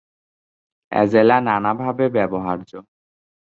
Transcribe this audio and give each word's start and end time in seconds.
Azolla 0.91 1.37
নানাভাবে 1.41 2.05
ব্যবহার্য। 2.09 2.71